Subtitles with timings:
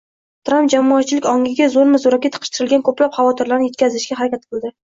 [0.49, 4.77] Tramp jamoatchilik ongiga zo‘rma-zo‘raki tiqishtirilgan ko‘plab xavotirlarni ketkazishga harakat qildi.